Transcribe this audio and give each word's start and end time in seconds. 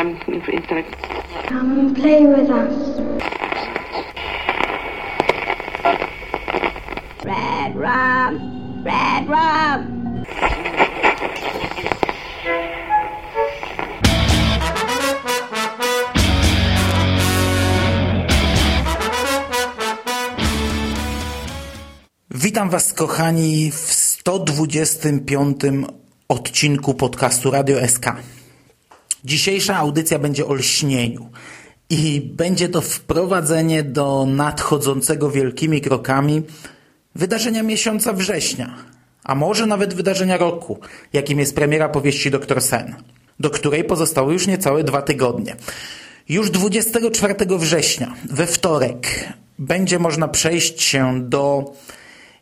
um, 0.00 0.16
intellect. 0.52 0.96
Come 1.48 1.78
and 1.80 1.96
play 1.96 2.26
with 2.26 2.50
us. 2.50 2.74
Red 7.24 7.76
rum, 7.76 8.84
red 8.84 9.28
rum. 9.28 10.00
Witam 22.42 22.70
Was, 22.70 22.92
kochani, 22.92 23.72
w 24.24 24.66
125 24.66 25.86
odcinku 26.28 26.94
podcastu 26.94 27.50
Radio 27.50 27.88
SK. 27.88 28.39
Dzisiejsza 29.24 29.76
audycja 29.76 30.18
będzie 30.18 30.46
o 30.46 30.54
lśnieniu 30.54 31.30
i 31.90 32.20
będzie 32.34 32.68
to 32.68 32.80
wprowadzenie 32.80 33.82
do 33.82 34.26
nadchodzącego 34.28 35.30
wielkimi 35.30 35.80
krokami 35.80 36.42
wydarzenia 37.14 37.62
miesiąca 37.62 38.12
września, 38.12 38.74
a 39.24 39.34
może 39.34 39.66
nawet 39.66 39.94
wydarzenia 39.94 40.36
roku, 40.36 40.78
jakim 41.12 41.38
jest 41.38 41.54
premiera 41.54 41.88
powieści 41.88 42.30
Dr. 42.30 42.62
Sen, 42.62 42.94
do 43.40 43.50
której 43.50 43.84
pozostały 43.84 44.32
już 44.32 44.46
niecałe 44.46 44.84
dwa 44.84 45.02
tygodnie. 45.02 45.56
Już 46.28 46.50
24 46.50 47.34
września, 47.58 48.14
we 48.24 48.46
wtorek, 48.46 49.28
będzie 49.58 49.98
można 49.98 50.28
przejść 50.28 50.82
się 50.82 51.28
do, 51.28 51.72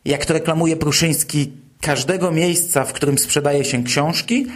jak 0.05 0.25
to 0.25 0.33
reklamuje 0.33 0.75
Pruszyński, 0.75 1.51
każdego 1.81 2.31
miejsca, 2.31 2.85
w 2.85 2.93
którym 2.93 3.17
sprzedaje 3.17 3.65
się 3.65 3.83
książki 3.83 4.47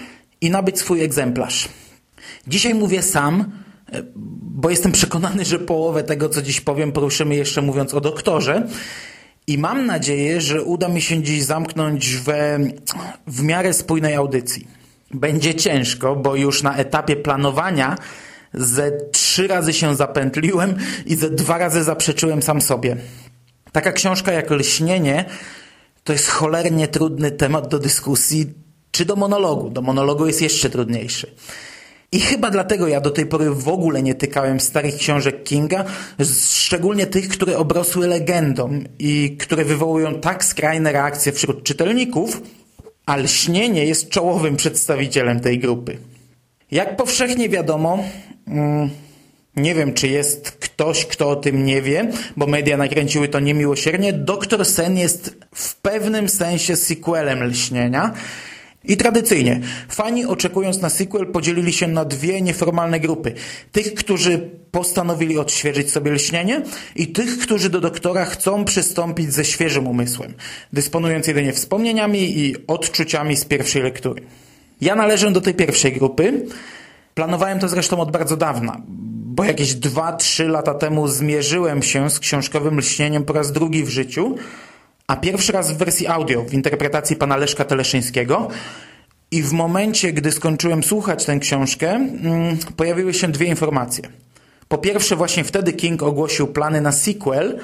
i 0.41 0.49
nabyć 0.49 0.80
swój 0.80 1.03
egzemplarz. 1.03 1.69
Dzisiaj 2.47 2.73
mówię 2.73 3.01
sam, 3.01 3.51
bo 4.41 4.69
jestem 4.69 4.91
przekonany, 4.91 5.45
że 5.45 5.59
połowę 5.59 6.03
tego, 6.03 6.30
co 6.30 6.41
dziś 6.41 6.61
powiem, 6.61 6.91
poruszymy 6.91 7.35
jeszcze 7.35 7.61
mówiąc 7.61 7.93
o 7.93 8.02
doktorze. 8.02 8.67
I 9.47 9.57
mam 9.57 9.85
nadzieję, 9.85 10.41
że 10.41 10.63
uda 10.63 10.88
mi 10.88 11.02
się 11.02 11.23
dziś 11.23 11.43
zamknąć 11.43 12.15
we, 12.17 12.59
w 13.27 13.43
miarę 13.43 13.73
spójnej 13.73 14.15
audycji. 14.15 14.67
Będzie 15.11 15.55
ciężko, 15.55 16.15
bo 16.15 16.35
już 16.35 16.63
na 16.63 16.75
etapie 16.75 17.15
planowania 17.15 17.95
ze 18.53 18.91
trzy 19.11 19.47
razy 19.47 19.73
się 19.73 19.95
zapętliłem 19.95 20.75
i 21.05 21.15
ze 21.15 21.30
dwa 21.30 21.58
razy 21.58 21.83
zaprzeczyłem 21.83 22.41
sam 22.41 22.61
sobie. 22.61 22.97
Taka 23.71 23.91
książka 23.91 24.31
jak 24.31 24.52
Lśnienie 24.52 25.25
to 26.03 26.13
jest 26.13 26.27
cholernie 26.27 26.87
trudny 26.87 27.31
temat 27.31 27.67
do 27.67 27.80
dyskusji, 27.80 28.53
czy 28.91 29.05
do 29.05 29.15
monologu. 29.15 29.69
Do 29.69 29.81
monologu 29.81 30.27
jest 30.27 30.41
jeszcze 30.41 30.69
trudniejszy. 30.69 31.35
I 32.14 32.19
chyba 32.19 32.52
dlatego 32.52 32.88
ja 32.88 33.02
do 33.02 33.11
tej 33.11 33.25
pory 33.25 33.50
w 33.50 33.67
ogóle 33.67 34.03
nie 34.03 34.16
tykałem 34.16 34.59
starych 34.59 34.95
książek 34.95 35.44
Kinga, 35.44 35.86
szczególnie 36.39 37.08
tych, 37.08 37.28
które 37.28 37.58
obrosły 37.58 38.08
legendą 38.08 38.80
i 39.00 39.38
które 39.39 39.66
wywołują 39.66 40.20
tak 40.20 40.45
skrajne 40.45 40.92
reakcje 40.92 41.31
wśród 41.31 41.64
czytelników, 41.64 42.42
a 43.05 43.17
lśnienie 43.17 43.86
jest 43.86 44.09
czołowym 44.09 44.55
przedstawicielem 44.55 45.39
tej 45.39 45.59
grupy. 45.59 45.97
Jak 46.72 46.95
powszechnie 46.95 47.50
wiadomo, 47.50 48.03
mm, 48.48 48.89
nie 49.55 49.75
wiem, 49.75 49.94
czy 49.94 50.08
jest 50.08 50.52
ktoś, 50.52 51.05
kto 51.05 51.30
o 51.30 51.36
tym 51.36 51.66
nie 51.66 51.81
wie, 51.81 52.11
bo 52.38 52.48
media 52.48 52.77
nakręciły 52.77 53.27
to 53.27 53.39
niemiłosiernie. 53.39 54.14
Doktor 54.14 54.66
Sen 54.66 54.98
jest 54.98 55.38
w 55.55 55.75
pewnym 55.75 56.30
sensie 56.30 56.75
sequelem 56.75 57.44
lśnienia. 57.44 58.14
I 58.86 58.98
tradycyjnie, 58.98 59.59
fani 59.89 60.26
oczekując 60.26 60.81
na 60.81 60.89
sequel 60.89 61.28
podzielili 61.28 61.73
się 61.73 61.88
na 61.88 62.06
dwie 62.06 62.42
nieformalne 62.42 63.00
grupy. 63.00 63.34
Tych, 63.72 63.94
którzy 63.94 64.50
postanowili 64.72 65.38
odświeżyć 65.38 65.92
sobie 65.92 66.12
lśnienie 66.12 66.62
i 66.95 67.08
tych, 67.08 67.39
którzy 67.39 67.70
do 67.70 67.81
doktora 67.81 68.26
chcą 68.26 68.66
przystąpić 68.66 69.34
ze 69.34 69.45
świeżym 69.45 69.88
umysłem, 69.88 70.33
dysponując 70.73 71.27
jedynie 71.27 71.54
wspomnieniami 71.54 72.38
i 72.39 72.55
odczuciami 72.67 73.36
z 73.36 73.45
pierwszej 73.45 73.83
lektury. 73.83 74.23
Ja 74.82 74.95
należę 74.95 75.32
do 75.32 75.42
tej 75.42 75.54
pierwszej 75.54 75.93
grupy. 75.93 76.45
Planowałem 77.16 77.60
to 77.60 77.70
zresztą 77.70 77.99
od 77.99 78.11
bardzo 78.11 78.38
dawna, 78.38 78.82
bo 79.36 79.43
jakieś 79.43 79.73
2-3 79.73 80.49
lata 80.49 80.73
temu 80.73 81.08
zmierzyłem 81.08 81.83
się 81.83 82.10
z 82.10 82.20
książkowym 82.20 82.80
lśnieniem 82.80 83.26
po 83.26 83.33
raz 83.33 83.52
drugi 83.52 83.83
w 83.83 83.89
życiu, 83.89 84.36
a 85.13 85.15
pierwszy 85.15 85.51
raz 85.51 85.71
w 85.71 85.77
wersji 85.77 86.07
audio, 86.07 86.43
w 86.43 86.53
interpretacji 86.53 87.15
pana 87.15 87.37
Leszka 87.37 87.65
Teleszyńskiego. 87.65 88.47
I 89.31 89.43
w 89.43 89.51
momencie, 89.51 90.13
gdy 90.13 90.31
skończyłem 90.31 90.83
słuchać 90.83 91.25
tę 91.25 91.39
książkę, 91.39 91.89
mm, 91.91 92.57
pojawiły 92.77 93.13
się 93.13 93.27
dwie 93.27 93.45
informacje. 93.45 94.03
Po 94.67 94.77
pierwsze, 94.77 95.15
właśnie 95.15 95.43
wtedy 95.43 95.73
King 95.73 96.03
ogłosił 96.03 96.47
plany 96.47 96.81
na 96.81 96.91
sequel, 96.91 97.59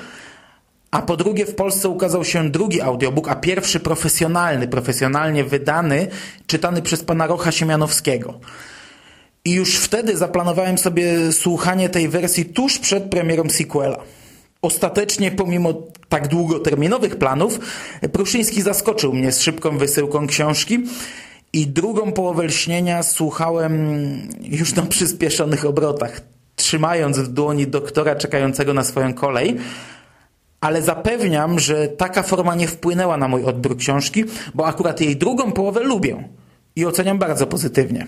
a 0.91 1.01
po 1.01 1.17
drugie 1.17 1.45
w 1.45 1.55
Polsce 1.55 1.89
ukazał 1.89 2.25
się 2.25 2.49
drugi 2.49 2.81
audiobook, 2.81 3.29
a 3.29 3.35
pierwszy 3.35 3.79
profesjonalny, 3.79 4.67
profesjonalnie 4.67 5.43
wydany, 5.43 6.07
czytany 6.47 6.81
przez 6.81 7.03
pana 7.03 7.27
Rocha 7.27 7.51
Siemianowskiego. 7.51 8.39
I 9.45 9.51
już 9.51 9.75
wtedy 9.75 10.17
zaplanowałem 10.17 10.77
sobie 10.77 11.31
słuchanie 11.31 11.89
tej 11.89 12.09
wersji 12.09 12.45
tuż 12.45 12.79
przed 12.79 13.03
premierą 13.03 13.49
sequela. 13.49 13.97
Ostatecznie, 14.61 15.31
pomimo 15.31 15.73
tak 16.09 16.27
długoterminowych 16.27 17.15
planów, 17.15 17.59
Pruszyński 18.11 18.61
zaskoczył 18.61 19.13
mnie 19.13 19.31
z 19.31 19.41
szybką 19.41 19.77
wysyłką 19.77 20.27
książki 20.27 20.85
i 21.53 21.67
drugą 21.67 22.11
połowę 22.11 22.43
lśnienia 22.43 23.03
słuchałem 23.03 24.01
już 24.41 24.75
na 24.75 24.83
przyspieszonych 24.83 25.65
obrotach, 25.65 26.21
trzymając 26.55 27.19
w 27.19 27.27
dłoni 27.27 27.67
doktora 27.67 28.15
czekającego 28.15 28.73
na 28.73 28.83
swoją 28.83 29.13
kolej, 29.13 29.57
ale 30.61 30.81
zapewniam, 30.81 31.59
że 31.59 31.87
taka 31.87 32.23
forma 32.23 32.55
nie 32.55 32.67
wpłynęła 32.67 33.17
na 33.17 33.27
mój 33.27 33.43
odbiór 33.43 33.77
książki, 33.77 34.23
bo 34.53 34.67
akurat 34.67 35.01
jej 35.01 35.17
drugą 35.17 35.51
połowę 35.51 35.83
lubię 35.83 36.29
i 36.75 36.85
oceniam 36.85 37.19
bardzo 37.19 37.47
pozytywnie. 37.47 38.07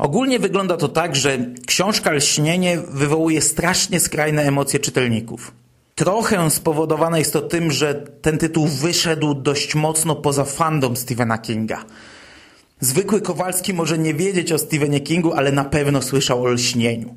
Ogólnie 0.00 0.38
wygląda 0.38 0.76
to 0.76 0.88
tak, 0.88 1.16
że 1.16 1.38
książka 1.66 2.12
Lśnienie 2.12 2.78
wywołuje 2.88 3.40
strasznie 3.40 4.00
skrajne 4.00 4.42
emocje 4.42 4.80
czytelników. 4.80 5.52
Trochę 5.94 6.50
spowodowane 6.50 7.18
jest 7.18 7.32
to 7.32 7.42
tym, 7.42 7.70
że 7.70 7.94
ten 7.94 8.38
tytuł 8.38 8.66
wyszedł 8.66 9.34
dość 9.34 9.74
mocno 9.74 10.16
poza 10.16 10.44
fandom 10.44 10.96
Stephena 10.96 11.38
Kinga. 11.38 11.84
Zwykły 12.80 13.20
Kowalski 13.20 13.74
może 13.74 13.98
nie 13.98 14.14
wiedzieć 14.14 14.52
o 14.52 14.58
Stephenie 14.58 15.00
Kingu, 15.00 15.32
ale 15.32 15.52
na 15.52 15.64
pewno 15.64 16.02
słyszał 16.02 16.42
o 16.42 16.48
lśnieniu. 16.48 17.14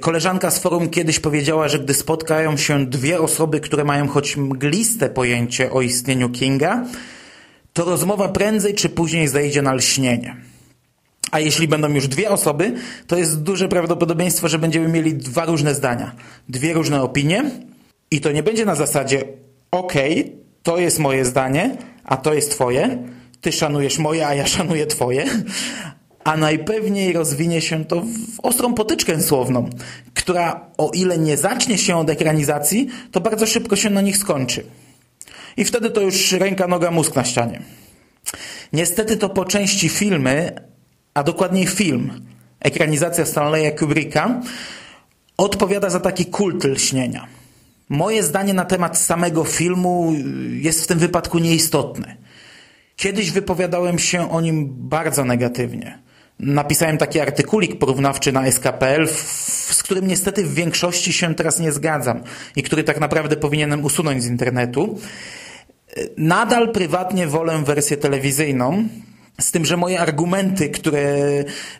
Koleżanka 0.00 0.50
z 0.50 0.58
forum 0.58 0.90
kiedyś 0.90 1.20
powiedziała, 1.20 1.68
że 1.68 1.78
gdy 1.78 1.94
spotkają 1.94 2.56
się 2.56 2.86
dwie 2.86 3.20
osoby, 3.20 3.60
które 3.60 3.84
mają 3.84 4.08
choć 4.08 4.36
mgliste 4.36 5.08
pojęcie 5.08 5.70
o 5.70 5.82
istnieniu 5.82 6.30
Kinga, 6.30 6.84
to 7.72 7.84
rozmowa 7.84 8.28
prędzej 8.28 8.74
czy 8.74 8.88
później 8.88 9.28
zejdzie 9.28 9.62
na 9.62 9.74
lśnienie. 9.74 10.55
A 11.30 11.40
jeśli 11.40 11.68
będą 11.68 11.88
już 11.88 12.08
dwie 12.08 12.30
osoby, 12.30 12.74
to 13.06 13.16
jest 13.16 13.42
duże 13.42 13.68
prawdopodobieństwo, 13.68 14.48
że 14.48 14.58
będziemy 14.58 14.88
mieli 14.88 15.14
dwa 15.14 15.44
różne 15.44 15.74
zdania, 15.74 16.12
dwie 16.48 16.72
różne 16.72 17.02
opinie 17.02 17.50
i 18.10 18.20
to 18.20 18.32
nie 18.32 18.42
będzie 18.42 18.64
na 18.64 18.74
zasadzie 18.74 19.24
ok, 19.70 19.92
to 20.62 20.78
jest 20.78 20.98
moje 20.98 21.24
zdanie, 21.24 21.76
a 22.04 22.16
to 22.16 22.34
jest 22.34 22.50
twoje, 22.50 22.98
ty 23.40 23.52
szanujesz 23.52 23.98
moje, 23.98 24.26
a 24.26 24.34
ja 24.34 24.46
szanuję 24.56 24.86
twoje, 24.86 25.24
a 26.24 26.36
najpewniej 26.36 27.12
rozwinie 27.12 27.60
się 27.60 27.84
to 27.84 28.00
w 28.00 28.40
ostrą 28.42 28.74
potyczkę 28.74 29.22
słowną, 29.22 29.70
która 30.14 30.70
o 30.78 30.90
ile 30.94 31.18
nie 31.18 31.36
zacznie 31.36 31.78
się 31.78 31.96
od 31.96 32.10
ekranizacji, 32.10 32.88
to 33.12 33.20
bardzo 33.20 33.46
szybko 33.46 33.76
się 33.76 33.90
na 33.90 34.00
nich 34.00 34.16
skończy. 34.16 34.64
I 35.56 35.64
wtedy 35.64 35.90
to 35.90 36.00
już 36.00 36.32
ręka, 36.32 36.66
noga, 36.68 36.90
mózg 36.90 37.14
na 37.14 37.24
ścianie. 37.24 37.62
Niestety 38.72 39.16
to 39.16 39.28
po 39.28 39.44
części 39.44 39.88
filmy, 39.88 40.52
a 41.16 41.22
dokładniej 41.22 41.66
film, 41.66 42.20
ekranizacja 42.60 43.26
Stanleya 43.26 43.72
Kubricka, 43.78 44.40
odpowiada 45.36 45.90
za 45.90 46.00
taki 46.00 46.26
kult 46.26 46.64
lśnienia. 46.64 47.26
Moje 47.88 48.22
zdanie 48.22 48.54
na 48.54 48.64
temat 48.64 48.98
samego 48.98 49.44
filmu 49.44 50.14
jest 50.52 50.84
w 50.84 50.86
tym 50.86 50.98
wypadku 50.98 51.38
nieistotne. 51.38 52.16
Kiedyś 52.96 53.30
wypowiadałem 53.30 53.98
się 53.98 54.30
o 54.30 54.40
nim 54.40 54.68
bardzo 54.88 55.24
negatywnie. 55.24 55.98
Napisałem 56.40 56.98
taki 56.98 57.20
artykulik 57.20 57.78
porównawczy 57.78 58.32
na 58.32 58.50
SKPL, 58.50 59.08
z 59.70 59.82
którym 59.82 60.06
niestety 60.06 60.44
w 60.44 60.54
większości 60.54 61.12
się 61.12 61.34
teraz 61.34 61.60
nie 61.60 61.72
zgadzam 61.72 62.22
i 62.56 62.62
który 62.62 62.84
tak 62.84 63.00
naprawdę 63.00 63.36
powinienem 63.36 63.84
usunąć 63.84 64.22
z 64.22 64.26
internetu. 64.26 64.98
Nadal 66.16 66.72
prywatnie 66.72 67.26
wolę 67.26 67.62
wersję 67.64 67.96
telewizyjną, 67.96 68.88
z 69.40 69.50
tym, 69.50 69.64
że 69.64 69.76
moje 69.76 70.00
argumenty, 70.00 70.70
które 70.70 71.16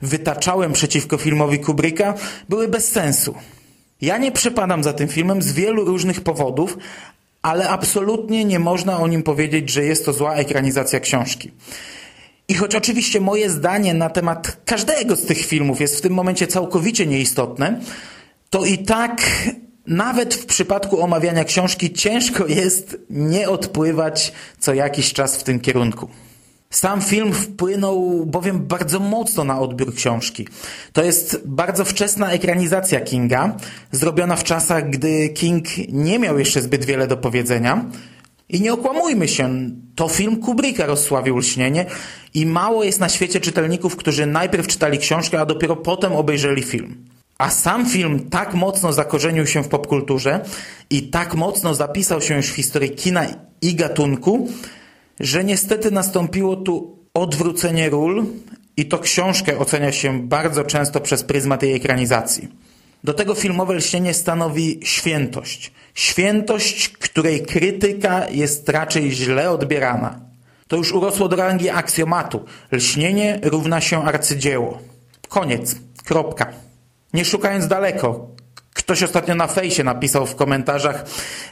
wytaczałem 0.02 0.72
przeciwko 0.72 1.16
filmowi 1.16 1.58
Kubricka, 1.58 2.14
były 2.48 2.68
bez 2.68 2.88
sensu. 2.88 3.34
Ja 4.00 4.18
nie 4.18 4.32
przepadam 4.32 4.84
za 4.84 4.92
tym 4.92 5.08
filmem 5.08 5.42
z 5.42 5.52
wielu 5.52 5.84
różnych 5.84 6.20
powodów, 6.20 6.78
ale 7.42 7.68
absolutnie 7.68 8.44
nie 8.44 8.58
można 8.58 8.98
o 8.98 9.08
nim 9.08 9.22
powiedzieć, 9.22 9.70
że 9.70 9.84
jest 9.84 10.04
to 10.04 10.12
zła 10.12 10.34
ekranizacja 10.34 11.00
książki. 11.00 11.50
I 12.48 12.54
choć 12.54 12.74
oczywiście 12.74 13.20
moje 13.20 13.50
zdanie 13.50 13.94
na 13.94 14.10
temat 14.10 14.56
każdego 14.64 15.16
z 15.16 15.24
tych 15.24 15.38
filmów 15.38 15.80
jest 15.80 15.96
w 15.96 16.00
tym 16.00 16.12
momencie 16.12 16.46
całkowicie 16.46 17.06
nieistotne, 17.06 17.80
to 18.50 18.64
i 18.64 18.78
tak 18.78 19.22
nawet 19.86 20.34
w 20.34 20.46
przypadku 20.46 21.00
omawiania 21.00 21.44
książki 21.44 21.92
ciężko 21.92 22.46
jest 22.46 22.96
nie 23.10 23.48
odpływać 23.48 24.32
co 24.58 24.74
jakiś 24.74 25.12
czas 25.12 25.36
w 25.36 25.42
tym 25.42 25.60
kierunku. 25.60 26.08
Sam 26.70 27.00
film 27.02 27.32
wpłynął 27.32 28.26
bowiem 28.26 28.66
bardzo 28.66 29.00
mocno 29.00 29.44
na 29.44 29.60
odbiór 29.60 29.94
książki. 29.94 30.48
To 30.92 31.04
jest 31.04 31.42
bardzo 31.44 31.84
wczesna 31.84 32.32
ekranizacja 32.32 33.00
Kinga, 33.00 33.56
zrobiona 33.92 34.36
w 34.36 34.44
czasach, 34.44 34.90
gdy 34.90 35.28
King 35.28 35.64
nie 35.88 36.18
miał 36.18 36.38
jeszcze 36.38 36.62
zbyt 36.62 36.84
wiele 36.84 37.06
do 37.06 37.16
powiedzenia. 37.16 37.84
I 38.48 38.60
nie 38.60 38.72
okłamujmy 38.72 39.28
się, 39.28 39.70
to 39.94 40.08
film 40.08 40.36
Kubricka 40.36 40.86
rozsławił 40.86 41.38
lśnienie 41.38 41.86
i 42.34 42.46
mało 42.46 42.84
jest 42.84 43.00
na 43.00 43.08
świecie 43.08 43.40
czytelników, 43.40 43.96
którzy 43.96 44.26
najpierw 44.26 44.66
czytali 44.66 44.98
książkę, 44.98 45.40
a 45.40 45.46
dopiero 45.46 45.76
potem 45.76 46.12
obejrzeli 46.12 46.62
film. 46.62 47.04
A 47.38 47.50
sam 47.50 47.86
film 47.86 48.30
tak 48.30 48.54
mocno 48.54 48.92
zakorzenił 48.92 49.46
się 49.46 49.62
w 49.62 49.68
popkulturze 49.68 50.44
i 50.90 51.02
tak 51.02 51.34
mocno 51.34 51.74
zapisał 51.74 52.20
się 52.20 52.36
już 52.36 52.46
w 52.46 52.54
historii 52.54 52.90
kina 52.90 53.26
i 53.62 53.74
gatunku, 53.74 54.48
że 55.20 55.44
niestety 55.44 55.90
nastąpiło 55.90 56.56
tu 56.56 56.98
odwrócenie 57.14 57.90
ról 57.90 58.26
i 58.76 58.86
to 58.86 58.98
książkę 58.98 59.58
ocenia 59.58 59.92
się 59.92 60.28
bardzo 60.28 60.64
często 60.64 61.00
przez 61.00 61.22
pryzmat 61.24 61.62
jej 61.62 61.74
ekranizacji. 61.74 62.48
Do 63.04 63.14
tego 63.14 63.34
filmowe 63.34 63.74
lśnienie 63.74 64.14
stanowi 64.14 64.80
świętość. 64.82 65.72
Świętość, 65.94 66.88
której 66.88 67.42
krytyka 67.46 68.28
jest 68.30 68.68
raczej 68.68 69.10
źle 69.10 69.50
odbierana. 69.50 70.20
To 70.68 70.76
już 70.76 70.92
urosło 70.92 71.28
do 71.28 71.36
rangi 71.36 71.70
aksjomatu. 71.70 72.44
Lśnienie 72.72 73.40
równa 73.42 73.80
się 73.80 74.04
arcydzieło. 74.04 74.78
Koniec. 75.28 75.76
Kropka. 76.04 76.52
Nie 77.12 77.24
szukając 77.24 77.68
daleko. 77.68 78.35
Ktoś 78.86 79.02
ostatnio 79.02 79.34
na 79.34 79.46
fejsie 79.46 79.84
napisał 79.84 80.26
w 80.26 80.34
komentarzach, 80.34 81.04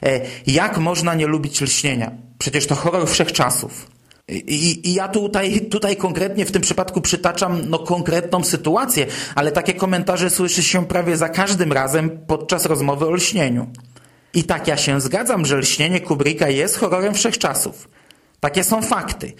e, 0.03 0.21
jak 0.47 0.79
można 0.79 1.15
nie 1.15 1.27
lubić 1.27 1.61
lśnienia. 1.61 2.11
Przecież 2.39 2.67
to 2.67 2.75
horror 2.75 3.09
wszechczasów. 3.09 3.87
I, 4.29 4.91
I, 4.91 4.95
ja 4.95 5.09
tutaj, 5.09 5.61
tutaj 5.61 5.97
konkretnie 5.97 6.47
w 6.47 6.53
tym 6.53 6.63
przypadku 6.63 7.01
przytaczam 7.01 7.61
no, 7.69 7.79
konkretną 7.79 8.45
sytuację, 8.45 9.07
ale 9.35 9.53
takie 9.53 9.75
komentarze 9.75 10.31
słyszy 10.31 10.63
się 10.63 10.87
prawie 10.87 11.17
za 11.17 11.29
każdym 11.29 11.73
razem 11.73 12.19
podczas 12.27 12.67
rozmowy 12.67 13.07
o 13.07 13.11
lśnieniu. 13.11 13.67
I 14.35 14.45
tak 14.45 14.69
ja 14.69 14.77
się 14.77 15.01
zgadzam, 15.01 15.47
że 15.47 15.57
lśnienie 15.57 16.01
Kubricka 16.01 16.49
jest 16.49 16.77
horrorem 16.77 17.15
wszechczasów. 17.15 17.89
Takie 18.41 18.65
są 18.65 18.83
fakty. 18.83 19.33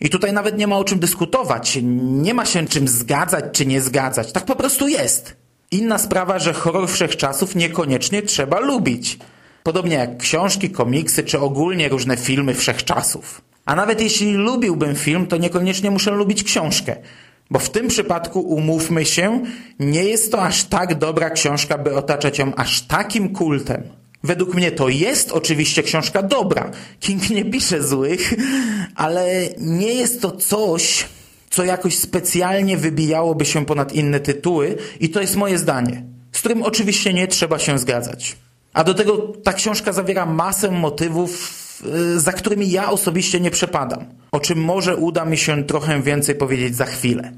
I 0.00 0.10
tutaj 0.10 0.32
nawet 0.32 0.58
nie 0.58 0.66
ma 0.66 0.78
o 0.78 0.84
czym 0.84 0.98
dyskutować. 0.98 1.78
Nie 2.02 2.34
ma 2.34 2.44
się 2.44 2.66
czym 2.66 2.88
zgadzać 2.88 3.44
czy 3.52 3.66
nie 3.66 3.80
zgadzać. 3.80 4.32
Tak 4.32 4.44
po 4.44 4.56
prostu 4.56 4.88
jest. 4.88 5.45
Inna 5.76 5.98
sprawa, 5.98 6.38
że 6.38 6.52
horror 6.52 6.88
wszechczasów 6.88 7.54
niekoniecznie 7.54 8.22
trzeba 8.22 8.60
lubić. 8.60 9.18
Podobnie 9.62 9.96
jak 9.96 10.16
książki, 10.16 10.70
komiksy 10.70 11.24
czy 11.24 11.40
ogólnie 11.40 11.88
różne 11.88 12.16
filmy 12.16 12.54
wszechczasów. 12.54 13.40
A 13.64 13.74
nawet 13.74 14.00
jeśli 14.00 14.32
lubiłbym 14.32 14.96
film, 14.96 15.26
to 15.26 15.36
niekoniecznie 15.36 15.90
muszę 15.90 16.10
lubić 16.10 16.44
książkę. 16.44 16.96
Bo 17.50 17.58
w 17.58 17.70
tym 17.70 17.88
przypadku, 17.88 18.40
umówmy 18.40 19.04
się, 19.04 19.42
nie 19.78 20.04
jest 20.04 20.32
to 20.32 20.42
aż 20.42 20.64
tak 20.64 20.98
dobra 20.98 21.30
książka, 21.30 21.78
by 21.78 21.96
otaczać 21.96 22.38
ją 22.38 22.54
aż 22.54 22.82
takim 22.82 23.28
kultem. 23.28 23.82
Według 24.24 24.54
mnie 24.54 24.72
to 24.72 24.88
jest 24.88 25.32
oczywiście 25.32 25.82
książka 25.82 26.22
dobra. 26.22 26.70
King 27.00 27.30
nie 27.30 27.44
pisze 27.44 27.82
złych, 27.82 28.34
ale 28.94 29.48
nie 29.58 29.94
jest 29.94 30.22
to 30.22 30.30
coś, 30.30 31.04
co 31.56 31.64
jakoś 31.64 31.98
specjalnie 31.98 32.76
wybijałoby 32.76 33.44
się 33.44 33.66
ponad 33.66 33.92
inne 33.92 34.20
tytuły 34.20 34.76
i 35.00 35.10
to 35.10 35.20
jest 35.20 35.36
moje 35.36 35.58
zdanie, 35.58 36.02
z 36.32 36.38
którym 36.38 36.62
oczywiście 36.62 37.14
nie 37.14 37.28
trzeba 37.28 37.58
się 37.58 37.78
zgadzać. 37.78 38.36
A 38.72 38.84
do 38.84 38.94
tego 38.94 39.16
ta 39.18 39.52
książka 39.52 39.92
zawiera 39.92 40.26
masę 40.26 40.70
motywów, 40.70 41.62
y, 42.16 42.20
za 42.20 42.32
którymi 42.32 42.70
ja 42.70 42.90
osobiście 42.90 43.40
nie 43.40 43.50
przepadam, 43.50 44.04
o 44.32 44.40
czym 44.40 44.58
może 44.58 44.96
uda 44.96 45.24
mi 45.24 45.36
się 45.36 45.64
trochę 45.64 46.02
więcej 46.02 46.34
powiedzieć 46.34 46.76
za 46.76 46.84
chwilę. 46.84 47.32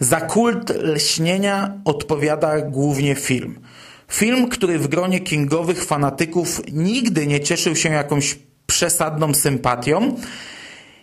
Za 0.00 0.20
kult 0.20 0.72
lśnienia 0.82 1.80
odpowiada 1.84 2.60
głównie 2.60 3.14
film. 3.14 3.60
Film, 4.08 4.48
który 4.48 4.78
w 4.78 4.88
gronie 4.88 5.20
kingowych 5.20 5.84
fanatyków 5.84 6.62
nigdy 6.72 7.26
nie 7.26 7.40
cieszył 7.40 7.76
się 7.76 7.88
jakąś 7.88 8.38
przesadną 8.66 9.34
sympatią 9.34 10.16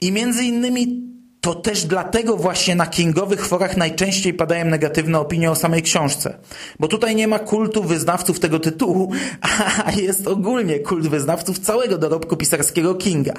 i 0.01 0.11
między 0.11 0.43
innymi 0.43 1.10
to 1.41 1.55
też 1.55 1.85
dlatego 1.85 2.37
właśnie 2.37 2.75
na 2.75 2.85
kingowych 2.85 3.45
forach 3.45 3.77
najczęściej 3.77 4.33
padają 4.33 4.65
negatywne 4.65 5.19
opinie 5.19 5.51
o 5.51 5.55
samej 5.55 5.81
książce. 5.81 6.37
Bo 6.79 6.87
tutaj 6.87 7.15
nie 7.15 7.27
ma 7.27 7.39
kultu 7.39 7.83
wyznawców 7.83 8.39
tego 8.39 8.59
tytułu, 8.59 9.11
a 9.85 9.91
jest 9.91 10.27
ogólnie 10.27 10.79
kult 10.79 11.07
wyznawców 11.07 11.59
całego 11.59 11.97
dorobku 11.97 12.37
pisarskiego 12.37 12.95
Kinga. 12.95 13.33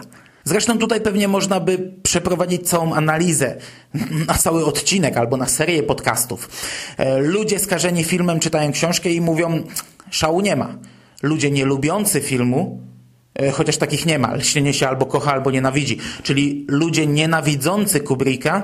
Zresztą 0.45 0.79
tutaj 0.79 1.01
pewnie 1.01 1.29
można 1.29 1.61
by 1.61 1.93
przeprowadzić 2.03 2.69
całą 2.69 2.95
analizę 2.95 3.57
na 4.29 4.35
cały 4.35 4.65
odcinek 4.65 5.17
albo 5.17 5.37
na 5.37 5.47
serię 5.47 5.83
podcastów. 5.83 6.49
E, 6.97 7.19
ludzie 7.19 7.59
skażeni 7.59 8.05
filmem 8.05 8.41
czytają 8.41 8.73
książkę 8.73 9.11
i 9.11 9.21
mówią, 9.21 9.63
szału 10.11 10.41
nie 10.41 10.57
ma. 10.57 10.79
Ludzie 11.23 11.51
nie 11.51 11.65
lubiący 11.65 12.21
filmu 12.21 12.81
chociaż 13.53 13.77
takich 13.77 14.07
nie 14.07 14.19
ma. 14.19 14.35
Lśnienie 14.35 14.73
się 14.75 14.89
albo 14.89 15.07
kocha, 15.07 15.33
albo 15.33 15.51
nienawidzi. 15.51 15.99
Czyli 16.23 16.67
ludzie 16.69 17.07
nienawidzący 17.07 18.01
Kubricka 18.01 18.63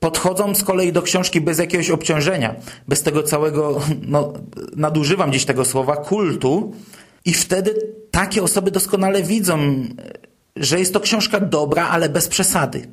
podchodzą 0.00 0.54
z 0.54 0.64
kolei 0.64 0.92
do 0.92 1.02
książki 1.02 1.40
bez 1.40 1.58
jakiegoś 1.58 1.90
obciążenia, 1.90 2.54
bez 2.88 3.02
tego 3.02 3.22
całego, 3.22 3.80
no, 4.02 4.32
nadużywam 4.76 5.32
dziś 5.32 5.44
tego 5.44 5.64
słowa, 5.64 5.96
kultu 5.96 6.74
i 7.24 7.34
wtedy 7.34 7.74
takie 8.10 8.42
osoby 8.42 8.70
doskonale 8.70 9.22
widzą, 9.22 9.84
że 10.56 10.78
jest 10.78 10.92
to 10.92 11.00
książka 11.00 11.40
dobra, 11.40 11.88
ale 11.88 12.08
bez 12.08 12.28
przesady. 12.28 12.88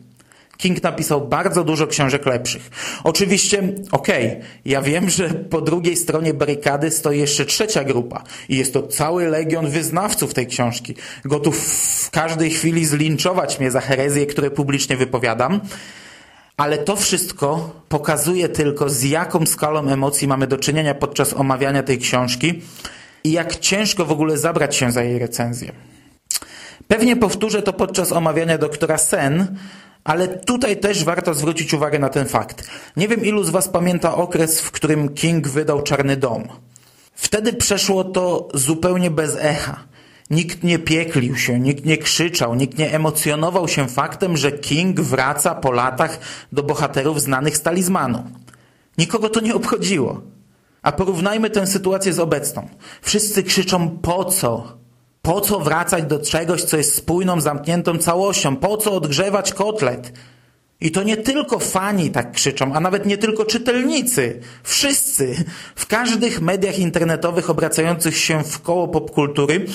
King 0.61 0.83
napisał 0.83 1.27
bardzo 1.27 1.63
dużo 1.63 1.87
książek 1.87 2.25
lepszych. 2.25 2.69
Oczywiście, 3.03 3.57
okej, 3.91 4.27
okay, 4.27 4.41
ja 4.65 4.81
wiem, 4.81 5.09
że 5.09 5.29
po 5.29 5.61
drugiej 5.61 5.95
stronie 5.95 6.33
barykady 6.33 6.91
stoi 6.91 7.19
jeszcze 7.19 7.45
trzecia 7.45 7.83
grupa 7.83 8.23
i 8.49 8.57
jest 8.57 8.73
to 8.73 8.83
cały 8.83 9.27
legion 9.27 9.69
wyznawców 9.69 10.33
tej 10.33 10.47
książki, 10.47 10.95
gotów 11.25 11.57
w 12.05 12.09
każdej 12.09 12.49
chwili 12.49 12.85
zlinczować 12.85 13.59
mnie 13.59 13.71
za 13.71 13.81
herezję, 13.81 14.25
które 14.25 14.51
publicznie 14.51 14.97
wypowiadam. 14.97 15.61
Ale 16.57 16.77
to 16.77 16.95
wszystko 16.95 17.69
pokazuje 17.89 18.49
tylko, 18.49 18.89
z 18.89 19.03
jaką 19.03 19.45
skalą 19.45 19.87
emocji 19.87 20.27
mamy 20.27 20.47
do 20.47 20.57
czynienia 20.57 20.95
podczas 20.95 21.33
omawiania 21.33 21.83
tej 21.83 21.97
książki 21.97 22.61
i 23.23 23.31
jak 23.31 23.59
ciężko 23.59 24.05
w 24.05 24.11
ogóle 24.11 24.37
zabrać 24.37 24.75
się 24.75 24.91
za 24.91 25.03
jej 25.03 25.19
recenzję. 25.19 25.71
Pewnie 26.87 27.15
powtórzę 27.15 27.61
to 27.61 27.73
podczas 27.73 28.11
omawiania 28.11 28.57
doktora 28.57 28.97
Sen, 28.97 29.57
ale 30.03 30.27
tutaj 30.27 30.77
też 30.77 31.03
warto 31.03 31.33
zwrócić 31.33 31.73
uwagę 31.73 31.99
na 31.99 32.09
ten 32.09 32.27
fakt. 32.27 32.67
Nie 32.97 33.07
wiem, 33.07 33.25
ilu 33.25 33.43
z 33.43 33.49
Was 33.49 33.69
pamięta 33.69 34.15
okres, 34.15 34.61
w 34.61 34.71
którym 34.71 35.09
King 35.09 35.47
wydał 35.47 35.81
Czarny 35.81 36.17
Dom. 36.17 36.47
Wtedy 37.15 37.53
przeszło 37.53 38.03
to 38.03 38.47
zupełnie 38.53 39.11
bez 39.11 39.35
echa. 39.39 39.83
Nikt 40.29 40.63
nie 40.63 40.79
pieklił 40.79 41.37
się, 41.37 41.59
nikt 41.59 41.85
nie 41.85 41.97
krzyczał, 41.97 42.55
nikt 42.55 42.77
nie 42.77 42.93
emocjonował 42.93 43.67
się 43.67 43.87
faktem, 43.87 44.37
że 44.37 44.51
King 44.51 45.01
wraca 45.01 45.55
po 45.55 45.71
latach 45.71 46.19
do 46.51 46.63
bohaterów 46.63 47.21
znanych 47.21 47.57
z 47.57 47.61
talizmanu. 47.61 48.23
Nikogo 48.97 49.29
to 49.29 49.39
nie 49.39 49.55
obchodziło. 49.55 50.21
A 50.81 50.91
porównajmy 50.91 51.49
tę 51.49 51.67
sytuację 51.67 52.13
z 52.13 52.19
obecną. 52.19 52.69
Wszyscy 53.01 53.43
krzyczą 53.43 53.89
po 53.89 54.25
co? 54.25 54.80
Po 55.21 55.41
co 55.41 55.59
wracać 55.59 56.03
do 56.03 56.19
czegoś, 56.19 56.63
co 56.63 56.77
jest 56.77 56.95
spójną, 56.95 57.41
zamkniętą 57.41 57.97
całością? 57.97 58.55
Po 58.55 58.77
co 58.77 58.93
odgrzewać 58.93 59.53
kotlet? 59.53 60.13
I 60.81 60.91
to 60.91 61.03
nie 61.03 61.17
tylko 61.17 61.59
fani 61.59 62.11
tak 62.11 62.31
krzyczą, 62.31 62.73
a 62.73 62.79
nawet 62.79 63.05
nie 63.05 63.17
tylko 63.17 63.45
czytelnicy. 63.45 64.39
Wszyscy. 64.63 65.35
W 65.75 65.85
każdych 65.85 66.41
mediach 66.41 66.79
internetowych 66.79 67.49
obracających 67.49 68.17
się 68.17 68.43
w 68.43 68.61
koło 68.61 68.87
popkultury 68.87 69.65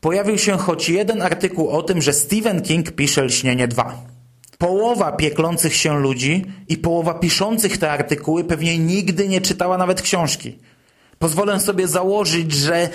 pojawił 0.00 0.38
się 0.38 0.58
choć 0.58 0.88
jeden 0.88 1.22
artykuł 1.22 1.68
o 1.68 1.82
tym, 1.82 2.02
że 2.02 2.12
Stephen 2.12 2.62
King 2.62 2.92
pisze 2.92 3.24
Lśnienie 3.24 3.68
2. 3.68 4.02
Połowa 4.58 5.12
pieklących 5.12 5.74
się 5.74 6.00
ludzi 6.00 6.44
i 6.68 6.76
połowa 6.76 7.14
piszących 7.14 7.78
te 7.78 7.90
artykuły 7.90 8.44
pewnie 8.44 8.78
nigdy 8.78 9.28
nie 9.28 9.40
czytała 9.40 9.78
nawet 9.78 10.02
książki. 10.02 10.58
Pozwolę 11.18 11.60
sobie 11.60 11.88
założyć, 11.88 12.52
że 12.52 12.88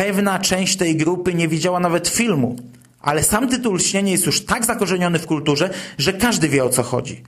Pewna 0.00 0.38
część 0.38 0.76
tej 0.76 0.96
grupy 0.96 1.34
nie 1.34 1.48
widziała 1.48 1.80
nawet 1.80 2.08
filmu, 2.08 2.56
ale 3.00 3.22
sam 3.22 3.48
tytuł 3.48 3.74
Lśnienie 3.74 4.12
jest 4.12 4.26
już 4.26 4.44
tak 4.44 4.64
zakorzeniony 4.64 5.18
w 5.18 5.26
kulturze, 5.26 5.70
że 5.98 6.12
każdy 6.12 6.48
wie 6.48 6.64
o 6.64 6.68
co 6.68 6.82
chodzi. 6.82 7.22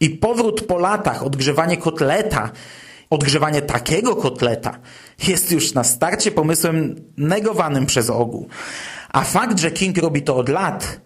I 0.00 0.10
powrót 0.10 0.60
po 0.60 0.78
latach, 0.78 1.22
odgrzewanie 1.22 1.76
kotleta, 1.76 2.50
odgrzewanie 3.10 3.62
takiego 3.62 4.16
kotleta 4.16 4.78
jest 5.28 5.52
już 5.52 5.74
na 5.74 5.84
starcie 5.84 6.30
pomysłem 6.30 6.96
negowanym 7.16 7.86
przez 7.86 8.10
ogół. 8.10 8.48
A 9.12 9.24
fakt, 9.24 9.60
że 9.60 9.70
King 9.70 9.98
robi 9.98 10.22
to 10.22 10.36
od 10.36 10.48
lat, 10.48 11.00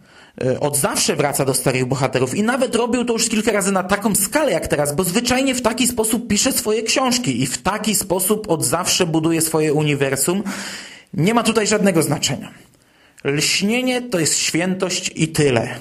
e, 0.45 0.61
od 0.61 0.77
zawsze 0.77 1.17
wraca 1.17 1.45
do 1.45 1.55
starych 1.55 1.87
bohaterów 1.87 2.35
i 2.35 2.43
nawet 2.43 2.75
robił 2.75 3.05
to 3.05 3.13
już 3.13 3.29
kilka 3.29 3.53
razy 3.53 3.73
na 3.73 3.83
taką 3.83 4.15
skalę 4.15 4.53
jak 4.53 4.69
teraz, 4.69 4.95
bo 4.95 5.05
zwyczajnie 5.05 5.55
w 5.55 5.63
taki 5.63 5.87
sposób 5.87 6.29
pisze 6.29 6.53
swoje 6.53 6.83
książki 6.83 7.43
i 7.43 7.47
w 7.47 7.63
taki 7.63 7.95
sposób 7.95 8.51
od 8.51 8.65
zawsze 8.65 9.07
buduje 9.07 9.41
swoje 9.41 9.73
uniwersum. 9.73 10.43
Nie 11.15 11.35
ma 11.35 11.43
tutaj 11.43 11.67
żadnego 11.67 12.03
znaczenia. 12.03 12.51
Lśnienie 13.25 14.03
to 14.03 14.21
jest 14.21 14.39
świętość 14.39 15.11
i 15.15 15.29
tyle. 15.29 15.75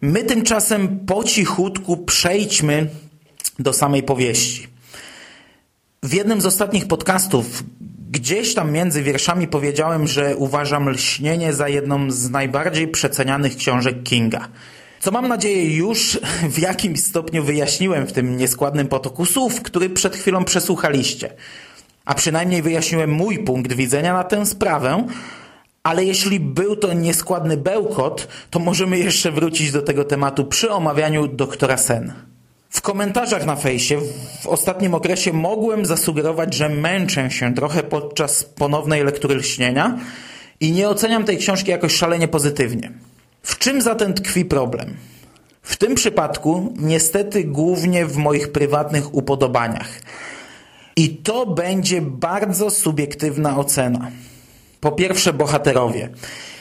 My 0.00 0.24
tymczasem 0.24 0.98
po 1.06 1.24
cichutku 1.24 1.96
przejdźmy 1.96 2.88
do 3.58 3.72
samej 3.72 4.02
powieści. 4.02 4.68
W 6.02 6.14
jednym 6.14 6.40
z 6.40 6.46
ostatnich 6.46 6.88
podcastów 6.88 7.64
gdzieś 8.10 8.54
tam 8.54 8.72
między 8.72 9.02
wierszami 9.02 9.48
powiedziałem, 9.48 10.06
że 10.06 10.36
uważam 10.36 10.88
lśnienie 10.88 11.52
za 11.52 11.68
jedną 11.68 12.10
z 12.10 12.30
najbardziej 12.30 12.88
przecenianych 12.88 13.56
książek 13.56 14.02
Kinga. 14.02 14.48
Co 15.00 15.10
mam 15.10 15.28
nadzieję 15.28 15.76
już 15.76 16.18
w 16.54 16.58
jakimś 16.58 17.00
stopniu 17.00 17.44
wyjaśniłem 17.44 18.06
w 18.06 18.12
tym 18.12 18.36
nieskładnym 18.36 18.88
potoku 18.88 19.26
słów, 19.26 19.62
który 19.62 19.90
przed 19.90 20.16
chwilą 20.16 20.44
przesłuchaliście. 20.44 21.30
A 22.06 22.14
przynajmniej 22.14 22.62
wyjaśniłem 22.62 23.10
mój 23.10 23.38
punkt 23.38 23.72
widzenia 23.72 24.12
na 24.12 24.24
tę 24.24 24.46
sprawę, 24.46 25.06
ale 25.82 26.04
jeśli 26.04 26.40
był 26.40 26.76
to 26.76 26.92
nieskładny 26.92 27.56
bełkot, 27.56 28.28
to 28.50 28.58
możemy 28.58 28.98
jeszcze 28.98 29.32
wrócić 29.32 29.72
do 29.72 29.82
tego 29.82 30.04
tematu 30.04 30.44
przy 30.44 30.70
omawianiu 30.70 31.28
doktora 31.28 31.76
Sen. 31.76 32.12
W 32.70 32.80
komentarzach 32.80 33.46
na 33.46 33.56
fejsie 33.56 34.00
w 34.42 34.46
ostatnim 34.46 34.94
okresie 34.94 35.32
mogłem 35.32 35.86
zasugerować, 35.86 36.54
że 36.54 36.68
męczę 36.68 37.30
się 37.30 37.54
trochę 37.54 37.82
podczas 37.82 38.44
ponownej 38.44 39.04
lektury 39.04 39.34
lśnienia 39.34 39.98
i 40.60 40.72
nie 40.72 40.88
oceniam 40.88 41.24
tej 41.24 41.38
książki 41.38 41.70
jakoś 41.70 41.94
szalenie 41.94 42.28
pozytywnie. 42.28 42.92
W 43.42 43.58
czym 43.58 43.82
zatem 43.82 44.14
tkwi 44.14 44.44
problem? 44.44 44.96
W 45.62 45.76
tym 45.76 45.94
przypadku 45.94 46.74
niestety 46.78 47.44
głównie 47.44 48.06
w 48.06 48.16
moich 48.16 48.52
prywatnych 48.52 49.14
upodobaniach. 49.14 49.88
I 50.96 51.16
to 51.16 51.46
będzie 51.46 52.02
bardzo 52.02 52.70
subiektywna 52.70 53.58
ocena. 53.58 54.10
Po 54.80 54.92
pierwsze 54.92 55.32
bohaterowie. 55.32 56.08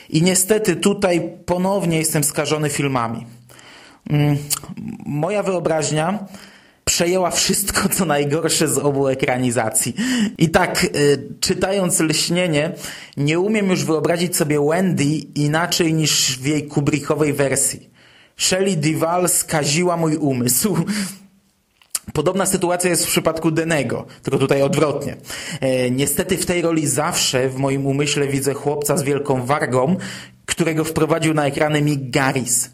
I 0.10 0.22
niestety 0.22 0.76
tutaj 0.76 1.32
ponownie 1.46 1.98
jestem 1.98 2.24
skażony 2.24 2.70
filmami. 2.70 3.26
Mm, 4.10 4.38
moja 5.06 5.44
wyobraźnia 5.44 6.20
przejęła 6.86 7.32
wszystko, 7.32 7.90
co 7.90 8.06
najgorsze 8.06 8.68
z 8.68 8.78
obu 8.78 9.08
ekranizacji. 9.08 9.96
I 10.38 10.50
tak, 10.50 10.84
y, 10.84 10.90
czytając 11.40 12.00
Lśnienie, 12.00 12.72
nie 13.18 13.40
umiem 13.40 13.70
już 13.70 13.86
wyobrazić 13.86 14.36
sobie 14.36 14.60
Wendy 14.70 15.04
inaczej 15.36 15.94
niż 15.94 16.40
w 16.40 16.46
jej 16.46 16.68
Kubrickowej 16.68 17.34
wersji. 17.34 17.90
Shelley 18.38 18.78
Duvall 18.78 19.30
skaziła 19.30 19.98
mój 19.98 20.16
umysł. 20.16 20.78
Podobna 22.14 22.46
sytuacja 22.46 22.90
jest 22.90 23.06
w 23.06 23.10
przypadku 23.10 23.52
Denego, 23.52 24.06
tylko 24.24 24.38
tutaj 24.40 24.62
odwrotnie. 24.62 25.16
E, 25.62 25.92
niestety 25.92 26.38
w 26.38 26.46
tej 26.46 26.62
roli 26.62 26.88
zawsze 26.88 27.50
w 27.50 27.58
moim 27.58 27.86
umyśle 27.86 28.28
widzę 28.28 28.54
chłopca 28.54 28.98
z 28.98 29.04
wielką 29.04 29.46
wargą, 29.46 29.96
którego 30.46 30.84
wprowadził 30.84 31.34
na 31.34 31.46
ekrany 31.46 31.82
Mick 31.82 32.02
Garris. 32.10 32.70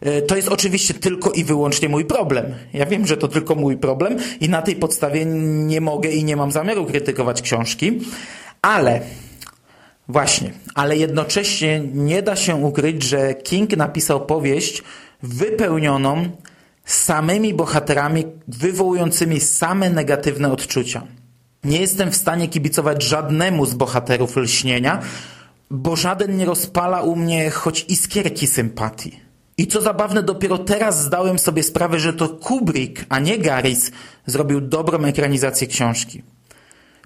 E, 0.00 0.22
to 0.22 0.36
jest 0.36 0.48
oczywiście 0.48 0.94
tylko 0.94 1.30
i 1.30 1.44
wyłącznie 1.44 1.88
mój 1.88 2.04
problem. 2.04 2.54
Ja 2.72 2.86
wiem, 2.86 3.06
że 3.06 3.16
to 3.16 3.28
tylko 3.28 3.54
mój 3.54 3.76
problem 3.76 4.16
i 4.40 4.48
na 4.48 4.62
tej 4.62 4.76
podstawie 4.76 5.24
nie 5.24 5.80
mogę 5.80 6.10
i 6.10 6.24
nie 6.24 6.36
mam 6.36 6.52
zamiaru 6.52 6.86
krytykować 6.86 7.42
książki, 7.42 8.00
ale 8.62 9.00
właśnie, 10.08 10.50
ale 10.74 10.96
jednocześnie 10.96 11.82
nie 11.94 12.22
da 12.22 12.36
się 12.36 12.56
ukryć, 12.56 13.02
że 13.02 13.34
King 13.34 13.76
napisał 13.76 14.26
powieść 14.26 14.82
wypełnioną 15.22 16.30
samymi 16.84 17.54
bohaterami 17.54 18.24
wywołującymi 18.48 19.40
same 19.40 19.90
negatywne 19.90 20.52
odczucia. 20.52 21.02
Nie 21.64 21.80
jestem 21.80 22.10
w 22.10 22.16
stanie 22.16 22.48
kibicować 22.48 23.02
żadnemu 23.02 23.66
z 23.66 23.74
bohaterów 23.74 24.36
lśnienia, 24.36 25.02
bo 25.70 25.96
żaden 25.96 26.36
nie 26.36 26.44
rozpala 26.44 27.02
u 27.02 27.16
mnie 27.16 27.50
choć 27.50 27.84
iskierki 27.88 28.46
sympatii. 28.46 29.20
I 29.58 29.66
co 29.66 29.80
zabawne, 29.80 30.22
dopiero 30.22 30.58
teraz 30.58 31.02
zdałem 31.02 31.38
sobie 31.38 31.62
sprawę, 31.62 32.00
że 32.00 32.12
to 32.12 32.28
Kubrick, 32.28 33.04
a 33.08 33.18
nie 33.18 33.38
Garris, 33.38 33.90
zrobił 34.26 34.60
dobrą 34.60 35.04
ekranizację 35.04 35.66
książki. 35.66 36.22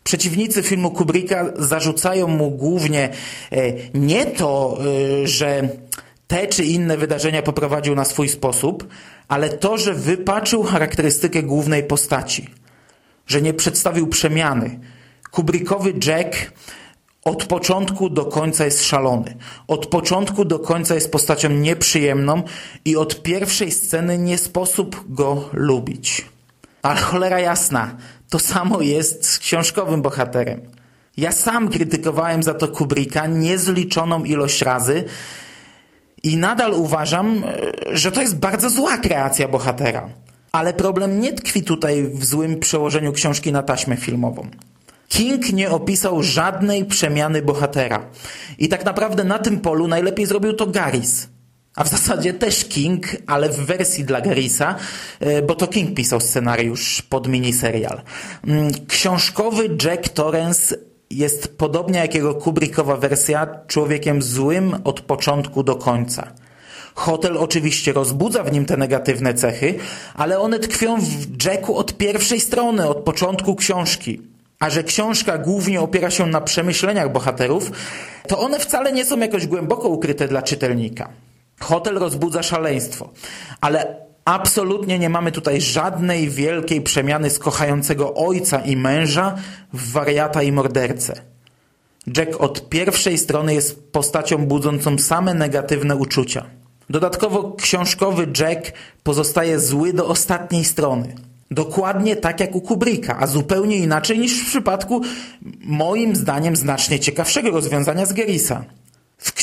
Przeciwnicy 0.04 0.62
filmu 0.62 0.90
Kubricka 0.90 1.52
zarzucają 1.56 2.28
mu 2.28 2.50
głównie 2.50 3.08
e, 3.52 3.72
nie 3.94 4.26
to, 4.26 4.78
e, 5.22 5.26
że 5.26 5.68
te 6.26 6.46
czy 6.46 6.64
inne 6.64 6.96
wydarzenia 6.96 7.42
poprowadził 7.42 7.94
na 7.94 8.04
swój 8.04 8.28
sposób, 8.28 8.86
ale 9.28 9.48
to, 9.48 9.78
że 9.78 9.94
wypaczył 9.94 10.62
charakterystykę 10.62 11.42
głównej 11.42 11.84
postaci, 11.84 12.50
że 13.26 13.42
nie 13.42 13.54
przedstawił 13.54 14.06
przemiany. 14.06 14.80
Kubrickowy 15.30 15.94
Jack 16.06 16.52
od 17.24 17.44
początku 17.44 18.10
do 18.10 18.24
końca 18.24 18.64
jest 18.64 18.84
szalony. 18.84 19.36
Od 19.66 19.86
początku 19.86 20.44
do 20.44 20.58
końca 20.58 20.94
jest 20.94 21.12
postacią 21.12 21.48
nieprzyjemną 21.48 22.42
i 22.84 22.96
od 22.96 23.22
pierwszej 23.22 23.70
sceny 23.72 24.18
nie 24.18 24.38
sposób 24.38 25.04
go 25.08 25.48
lubić. 25.52 26.26
Ale 26.82 27.00
cholera 27.00 27.40
jasna, 27.40 27.96
to 28.30 28.38
samo 28.38 28.80
jest 28.80 29.26
z 29.26 29.38
książkowym 29.38 30.02
bohaterem. 30.02 30.60
Ja 31.16 31.32
sam 31.32 31.68
krytykowałem 31.68 32.42
za 32.42 32.54
to 32.54 32.68
Kubricka 32.68 33.26
niezliczoną 33.26 34.24
ilość 34.24 34.62
razy 34.62 35.04
i 36.22 36.36
nadal 36.36 36.74
uważam, 36.74 37.42
że 37.92 38.12
to 38.12 38.20
jest 38.20 38.38
bardzo 38.38 38.70
zła 38.70 38.98
kreacja 38.98 39.48
bohatera. 39.48 40.08
Ale 40.52 40.72
problem 40.72 41.20
nie 41.20 41.32
tkwi 41.32 41.62
tutaj 41.62 42.04
w 42.14 42.24
złym 42.24 42.58
przełożeniu 42.60 43.12
książki 43.12 43.52
na 43.52 43.62
taśmę 43.62 43.96
filmową. 43.96 44.48
King 45.08 45.52
nie 45.52 45.70
opisał 45.70 46.22
żadnej 46.22 46.84
przemiany 46.84 47.42
bohatera. 47.42 48.06
I 48.58 48.68
tak 48.68 48.84
naprawdę 48.84 49.24
na 49.24 49.38
tym 49.38 49.60
polu 49.60 49.88
najlepiej 49.88 50.26
zrobił 50.26 50.52
to 50.52 50.66
Garris. 50.66 51.28
A 51.76 51.84
w 51.84 51.88
zasadzie 51.88 52.34
też 52.34 52.64
King, 52.64 53.06
ale 53.26 53.48
w 53.48 53.56
wersji 53.56 54.04
dla 54.04 54.20
Garrisa, 54.20 54.74
e, 55.20 55.42
bo 55.42 55.54
to 55.54 55.66
King 55.66 55.94
pisał 55.94 56.20
scenariusz 56.20 57.02
pod 57.02 57.28
miniserial. 57.28 58.02
Mm, 58.46 58.70
książkowy 58.88 59.76
Jack 59.84 60.08
Torrance 60.08 60.76
jest 61.10 61.58
podobnie 61.58 61.98
jak 61.98 62.14
jego 62.14 62.34
Kubrickowa 62.34 62.96
wersja 62.96 63.46
człowiekiem 63.66 64.22
złym 64.22 64.76
od 64.84 65.00
początku 65.00 65.62
do 65.62 65.76
końca. 65.76 66.32
Hotel 66.94 67.36
oczywiście 67.36 67.92
rozbudza 67.92 68.42
w 68.44 68.52
nim 68.52 68.64
te 68.64 68.76
negatywne 68.76 69.34
cechy, 69.34 69.74
ale 70.14 70.38
one 70.38 70.58
tkwią 70.58 71.00
w 71.00 71.44
Jacku 71.44 71.76
od 71.76 71.96
pierwszej 71.96 72.40
strony, 72.40 72.88
od 72.88 72.98
początku 72.98 73.54
książki. 73.54 74.22
A 74.60 74.70
że 74.70 74.84
książka 74.84 75.38
głównie 75.38 75.80
opiera 75.80 76.10
się 76.10 76.26
na 76.26 76.40
przemyśleniach 76.40 77.12
bohaterów, 77.12 77.70
to 78.28 78.38
one 78.38 78.58
wcale 78.58 78.92
nie 78.92 79.04
są 79.04 79.18
jakoś 79.18 79.46
głęboko 79.46 79.88
ukryte 79.88 80.28
dla 80.28 80.42
czytelnika. 80.42 81.08
Hotel 81.60 81.94
rozbudza 81.94 82.42
szaleństwo, 82.42 83.08
ale 83.60 84.07
absolutnie 84.28 84.98
nie 84.98 85.08
mamy 85.08 85.32
tutaj 85.32 85.60
żadnej 85.60 86.30
wielkiej 86.30 86.80
przemiany 86.80 87.30
z 87.30 87.38
kochającego 87.38 88.14
ojca 88.14 88.60
i 88.60 88.76
męża 88.76 89.34
w 89.72 89.92
wariata 89.92 90.42
i 90.42 90.52
mordercę. 90.52 91.20
Jack 92.16 92.40
od 92.40 92.68
pierwszej 92.68 93.18
strony 93.18 93.54
jest 93.54 93.92
postacią 93.92 94.46
budzącą 94.46 94.98
same 94.98 95.34
negatywne 95.34 95.96
uczucia. 95.96 96.46
Dodatkowo 96.90 97.52
książkowy 97.52 98.26
Jack 98.40 98.72
pozostaje 99.02 99.60
zły 99.60 99.92
do 99.92 100.06
ostatniej 100.06 100.64
strony. 100.64 101.14
Dokładnie 101.50 102.16
tak 102.16 102.40
jak 102.40 102.54
u 102.54 102.60
Kubricka, 102.60 103.18
a 103.20 103.26
zupełnie 103.26 103.76
inaczej 103.76 104.18
niż 104.18 104.42
w 104.42 104.46
przypadku 104.46 105.00
moim 105.60 106.16
zdaniem 106.16 106.56
znacznie 106.56 107.00
ciekawszego 107.00 107.50
rozwiązania 107.50 108.06
z 108.06 108.12
Gerisa. 108.12 108.64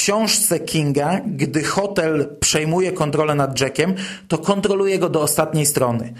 Książce 0.05 0.59
Kinga, 0.59 1.21
gdy 1.25 1.63
hotel 1.63 2.35
przejmuje 2.39 2.91
kontrolę 2.91 3.35
nad 3.35 3.61
Jackiem, 3.61 3.93
to 4.27 4.37
kontroluje 4.37 4.99
go 4.99 5.09
do 5.09 5.21
ostatniej 5.21 5.65
strony. 5.65 6.13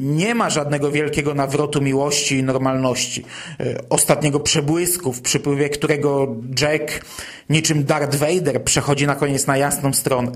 Nie 0.00 0.34
ma 0.34 0.50
żadnego 0.50 0.90
wielkiego 0.90 1.34
nawrotu 1.34 1.82
miłości 1.82 2.38
i 2.38 2.42
normalności. 2.42 3.24
E, 3.60 3.88
ostatniego 3.90 4.40
przebłysku, 4.40 5.12
w 5.12 5.20
przypływie 5.22 5.68
którego 5.68 6.36
Jack, 6.60 7.04
niczym 7.50 7.84
Darth 7.84 8.16
Vader, 8.16 8.64
przechodzi 8.64 9.06
na 9.06 9.14
koniec 9.14 9.46
na 9.46 9.56
jasną 9.56 9.92
stronę. 9.92 10.32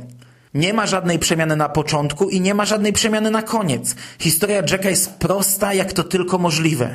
Nie 0.55 0.73
ma 0.73 0.87
żadnej 0.87 1.19
przemiany 1.19 1.57
na 1.57 1.69
początku 1.69 2.29
i 2.29 2.41
nie 2.41 2.55
ma 2.55 2.65
żadnej 2.65 2.93
przemiany 2.93 3.31
na 3.31 3.43
koniec. 3.43 3.95
Historia 4.19 4.57
Jacka 4.57 4.91
jest 4.91 5.15
prosta, 5.15 5.75
jak 5.75 5.93
to 5.93 6.05
tylko 6.05 6.39
możliwe. 6.39 6.95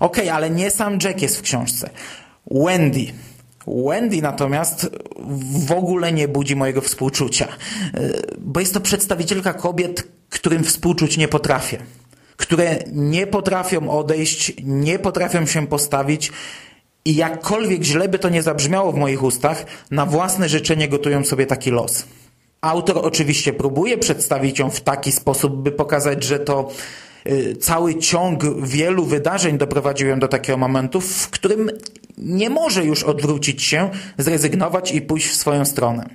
Okej, 0.00 0.24
okay, 0.24 0.32
ale 0.32 0.50
nie 0.50 0.70
sam 0.70 0.98
Jack 1.04 1.22
jest 1.22 1.38
w 1.38 1.42
książce. 1.42 1.90
Wendy. 2.50 3.27
Wendy 3.68 4.22
natomiast 4.22 4.90
w 5.66 5.72
ogóle 5.72 6.12
nie 6.12 6.28
budzi 6.28 6.56
mojego 6.56 6.80
współczucia, 6.80 7.48
e, 7.94 8.10
bo 8.38 8.60
jest 8.60 8.74
to 8.74 8.80
przedstawicielka 8.80 9.52
kobiet, 9.52 10.08
którym 10.28 10.64
współczuć 10.64 11.16
nie 11.16 11.28
potrafię, 11.28 11.78
które 12.36 12.78
nie 12.92 13.26
potrafią 13.26 13.90
odejść, 13.90 14.52
nie 14.62 14.98
potrafią 14.98 15.46
się 15.46 15.66
postawić 15.66 16.32
I 17.04 17.16
jakkolwiek 17.16 17.82
źle 17.82 18.08
by 18.08 18.18
to 18.18 18.28
nie 18.28 18.42
zabrzmiało 18.42 18.92
w 18.92 18.96
moich 18.96 19.22
ustach, 19.22 19.64
na 19.90 20.06
własne 20.06 20.48
życzenie 20.48 20.88
gotują 20.88 21.24
sobie 21.24 21.46
taki 21.46 21.70
los. 21.70 22.04
Autor 22.60 22.98
oczywiście 23.02 23.52
próbuje 23.52 23.98
przedstawić 23.98 24.58
ją 24.58 24.70
w 24.70 24.80
taki 24.80 25.12
sposób, 25.12 25.56
by 25.56 25.72
pokazać, 25.72 26.24
że 26.24 26.38
to 26.38 26.70
cały 27.60 27.94
ciąg 27.94 28.60
wielu 28.62 29.04
wydarzeń 29.04 29.58
doprowadził 29.58 30.08
ją 30.08 30.18
do 30.18 30.28
takiego 30.28 30.58
momentu, 30.58 31.00
w 31.00 31.30
którym 31.30 31.70
nie 32.18 32.50
może 32.50 32.84
już 32.84 33.02
odwrócić 33.02 33.62
się, 33.62 33.90
zrezygnować 34.18 34.92
i 34.92 35.02
pójść 35.02 35.28
w 35.28 35.36
swoją 35.36 35.64
stronę. 35.64 36.08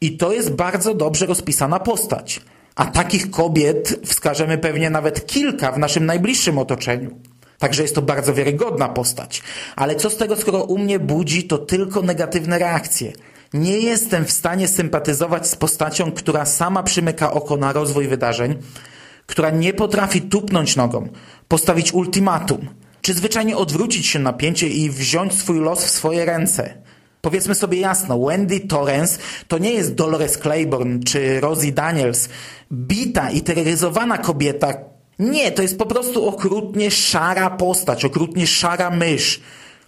I 0.00 0.16
to 0.16 0.32
jest 0.32 0.50
bardzo 0.50 0.94
dobrze 0.94 1.26
rozpisana 1.26 1.80
postać. 1.80 2.40
A 2.74 2.86
takich 2.86 3.30
kobiet 3.30 4.00
wskażemy 4.04 4.58
pewnie 4.58 4.90
nawet 4.90 5.26
kilka 5.26 5.72
w 5.72 5.78
naszym 5.78 6.06
najbliższym 6.06 6.58
otoczeniu. 6.58 7.10
Także 7.58 7.82
jest 7.82 7.94
to 7.94 8.02
bardzo 8.02 8.34
wiarygodna 8.34 8.88
postać. 8.88 9.42
Ale 9.76 9.96
co 9.96 10.10
z 10.10 10.16
tego, 10.16 10.36
skoro 10.36 10.62
u 10.62 10.78
mnie 10.78 10.98
budzi 10.98 11.44
to 11.44 11.58
tylko 11.58 12.02
negatywne 12.02 12.58
reakcje? 12.58 13.12
Nie 13.54 13.78
jestem 13.78 14.24
w 14.24 14.32
stanie 14.32 14.68
sympatyzować 14.68 15.48
z 15.48 15.56
postacią, 15.56 16.12
która 16.12 16.44
sama 16.44 16.82
przymyka 16.82 17.32
oko 17.32 17.56
na 17.56 17.72
rozwój 17.72 18.08
wydarzeń, 18.08 18.56
która 19.28 19.50
nie 19.50 19.72
potrafi 19.72 20.22
tupnąć 20.22 20.76
nogą, 20.76 21.08
postawić 21.48 21.92
ultimatum, 21.92 22.68
czy 23.00 23.14
zwyczajnie 23.14 23.56
odwrócić 23.56 24.06
się 24.06 24.18
napięcie 24.18 24.68
i 24.68 24.90
wziąć 24.90 25.34
swój 25.34 25.60
los 25.60 25.84
w 25.84 25.90
swoje 25.90 26.24
ręce. 26.24 26.74
Powiedzmy 27.20 27.54
sobie 27.54 27.80
jasno, 27.80 28.18
Wendy 28.18 28.60
Torrance 28.60 29.18
to 29.48 29.58
nie 29.58 29.70
jest 29.70 29.94
Dolores 29.94 30.38
Claiborne 30.38 31.00
czy 31.06 31.40
Rosie 31.40 31.72
Daniels, 31.72 32.28
bita 32.72 33.30
i 33.30 33.40
terroryzowana 33.40 34.18
kobieta. 34.18 34.74
Nie, 35.18 35.52
to 35.52 35.62
jest 35.62 35.78
po 35.78 35.86
prostu 35.86 36.28
okrutnie 36.28 36.90
szara 36.90 37.50
postać, 37.50 38.04
okrutnie 38.04 38.46
szara 38.46 38.90
mysz, 38.90 39.40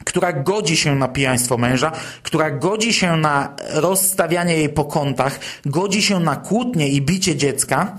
która 0.04 0.32
godzi 0.32 0.76
się 0.76 0.94
na 0.94 1.08
pijaństwo 1.08 1.58
męża, 1.58 1.92
która 2.22 2.50
godzi 2.50 2.92
się 2.92 3.16
na 3.16 3.56
rozstawianie 3.74 4.56
jej 4.56 4.68
po 4.68 4.84
kątach, 4.84 5.40
godzi 5.66 6.02
się 6.02 6.20
na 6.20 6.36
kłótnie 6.36 6.88
i 6.88 7.02
bicie 7.02 7.36
dziecka, 7.36 7.98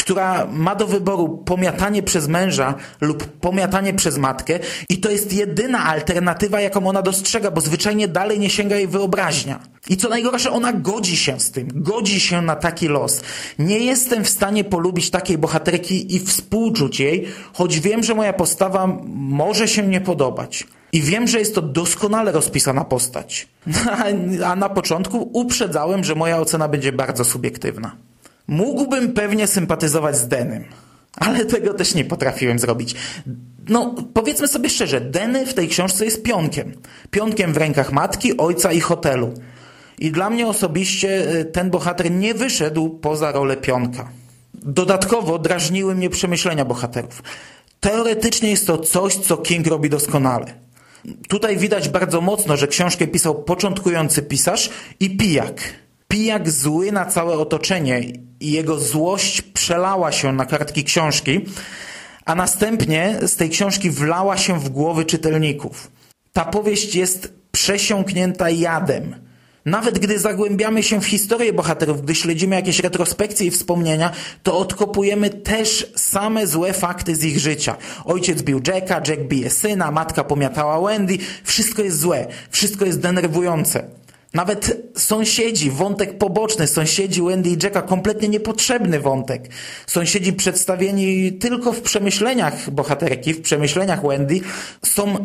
która 0.00 0.46
ma 0.52 0.74
do 0.74 0.86
wyboru 0.86 1.38
pomiatanie 1.38 2.02
przez 2.02 2.28
męża 2.28 2.74
lub 3.00 3.24
pomiatanie 3.24 3.94
przez 3.94 4.18
matkę 4.18 4.58
i 4.88 4.98
to 4.98 5.10
jest 5.10 5.32
jedyna 5.32 5.84
alternatywa, 5.84 6.60
jaką 6.60 6.88
ona 6.88 7.02
dostrzega, 7.02 7.50
bo 7.50 7.60
zwyczajnie 7.60 8.08
dalej 8.08 8.38
nie 8.38 8.50
sięga 8.50 8.76
jej 8.76 8.88
wyobraźnia. 8.88 9.60
I 9.88 9.96
co 9.96 10.08
najgorsze, 10.08 10.50
ona 10.50 10.72
godzi 10.72 11.16
się 11.16 11.40
z 11.40 11.50
tym, 11.50 11.68
godzi 11.74 12.20
się 12.20 12.42
na 12.42 12.56
taki 12.56 12.88
los. 12.88 13.20
Nie 13.58 13.78
jestem 13.78 14.24
w 14.24 14.28
stanie 14.28 14.64
polubić 14.64 15.10
takiej 15.10 15.38
bohaterki 15.38 16.16
i 16.16 16.20
współczuć 16.20 17.00
jej, 17.00 17.28
choć 17.52 17.80
wiem, 17.80 18.02
że 18.02 18.14
moja 18.14 18.32
postawa 18.32 18.98
może 19.14 19.68
się 19.68 19.82
nie 19.82 20.00
podobać. 20.00 20.66
I 20.92 21.02
wiem, 21.02 21.28
że 21.28 21.38
jest 21.38 21.54
to 21.54 21.62
doskonale 21.62 22.32
rozpisana 22.32 22.84
postać. 22.84 23.48
A 24.46 24.56
na 24.56 24.68
początku 24.68 25.30
uprzedzałem, 25.32 26.04
że 26.04 26.14
moja 26.14 26.38
ocena 26.38 26.68
będzie 26.68 26.92
bardzo 26.92 27.24
subiektywna. 27.24 27.96
Mógłbym 28.50 29.12
pewnie 29.12 29.46
sympatyzować 29.46 30.16
z 30.16 30.28
Denym, 30.28 30.64
ale 31.16 31.44
tego 31.44 31.74
też 31.74 31.94
nie 31.94 32.04
potrafiłem 32.04 32.58
zrobić. 32.58 32.94
No, 33.68 33.94
powiedzmy 34.14 34.48
sobie 34.48 34.70
szczerze, 34.70 35.00
Denny 35.00 35.46
w 35.46 35.54
tej 35.54 35.68
książce 35.68 36.04
jest 36.04 36.22
pionkiem. 36.22 36.72
Pionkiem 37.10 37.52
w 37.52 37.56
rękach 37.56 37.92
matki, 37.92 38.36
ojca 38.36 38.72
i 38.72 38.80
hotelu. 38.80 39.34
I 39.98 40.10
dla 40.10 40.30
mnie 40.30 40.46
osobiście 40.46 41.36
y, 41.36 41.44
ten 41.44 41.70
bohater 41.70 42.10
nie 42.10 42.34
wyszedł 42.34 42.88
poza 42.88 43.32
rolę 43.32 43.56
pionka. 43.56 44.08
Dodatkowo 44.54 45.38
drażniły 45.38 45.94
mnie 45.94 46.10
przemyślenia 46.10 46.64
bohaterów. 46.64 47.22
Teoretycznie 47.80 48.50
jest 48.50 48.66
to 48.66 48.78
coś, 48.78 49.16
co 49.16 49.36
King 49.36 49.66
robi 49.66 49.90
doskonale. 49.90 50.46
Tutaj 51.28 51.56
widać 51.56 51.88
bardzo 51.88 52.20
mocno, 52.20 52.56
że 52.56 52.68
książkę 52.68 53.06
pisał 53.06 53.42
początkujący 53.42 54.22
pisarz 54.22 54.70
i 55.00 55.16
pijak. 55.16 55.60
Pijak 56.08 56.50
zły 56.50 56.92
na 56.92 57.04
całe 57.04 57.34
otoczenie 57.34 58.02
i 58.40 58.52
jego 58.52 58.78
złość 58.78 59.42
przelała 59.42 60.12
się 60.12 60.32
na 60.32 60.46
kartki 60.46 60.84
książki, 60.84 61.40
a 62.24 62.34
następnie 62.34 63.18
z 63.22 63.36
tej 63.36 63.50
książki 63.50 63.90
wlała 63.90 64.36
się 64.36 64.60
w 64.60 64.68
głowy 64.68 65.04
czytelników. 65.04 65.90
Ta 66.32 66.44
powieść 66.44 66.94
jest 66.94 67.32
przesiąknięta 67.52 68.50
jadem. 68.50 69.14
Nawet 69.64 69.98
gdy 69.98 70.18
zagłębiamy 70.18 70.82
się 70.82 71.00
w 71.00 71.06
historię 71.06 71.52
bohaterów, 71.52 72.02
gdy 72.02 72.14
śledzimy 72.14 72.56
jakieś 72.56 72.78
retrospekcje 72.78 73.46
i 73.46 73.50
wspomnienia, 73.50 74.12
to 74.42 74.58
odkopujemy 74.58 75.30
też 75.30 75.92
same 75.96 76.46
złe 76.46 76.72
fakty 76.72 77.16
z 77.16 77.24
ich 77.24 77.38
życia. 77.38 77.76
Ojciec 78.04 78.42
bił 78.42 78.60
Jacka, 78.66 78.94
Jack 79.08 79.20
bije 79.20 79.50
syna, 79.50 79.90
matka 79.90 80.24
pomiatała 80.24 80.80
Wendy. 80.80 81.18
Wszystko 81.44 81.82
jest 81.82 82.00
złe, 82.00 82.26
wszystko 82.50 82.84
jest 82.84 83.00
denerwujące. 83.00 83.99
Nawet 84.34 84.90
sąsiedzi, 84.96 85.70
wątek 85.70 86.18
poboczny, 86.18 86.66
sąsiedzi 86.66 87.22
Wendy 87.22 87.50
i 87.50 87.56
Jacka, 87.62 87.82
kompletnie 87.82 88.28
niepotrzebny 88.28 89.00
wątek. 89.00 89.48
Sąsiedzi 89.86 90.32
przedstawieni 90.32 91.32
tylko 91.32 91.72
w 91.72 91.80
przemyśleniach 91.80 92.70
bohaterki, 92.70 93.34
w 93.34 93.42
przemyśleniach 93.42 94.02
Wendy, 94.02 94.40
są 94.84 95.14
e, 95.16 95.18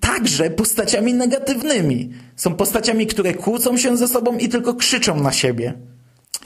także 0.00 0.50
postaciami 0.50 1.14
negatywnymi. 1.14 2.10
Są 2.36 2.54
postaciami, 2.54 3.06
które 3.06 3.34
kłócą 3.34 3.76
się 3.76 3.96
ze 3.96 4.08
sobą 4.08 4.38
i 4.38 4.48
tylko 4.48 4.74
krzyczą 4.74 5.20
na 5.20 5.32
siebie. 5.32 5.72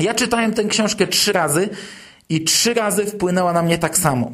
Ja 0.01 0.15
czytałem 0.15 0.53
tę 0.53 0.65
książkę 0.65 1.07
trzy 1.07 1.33
razy 1.33 1.69
i 2.29 2.45
trzy 2.45 2.75
razy 2.75 3.07
wpłynęła 3.07 3.53
na 3.53 3.63
mnie 3.63 3.79
tak 3.79 3.99
samo. 3.99 4.33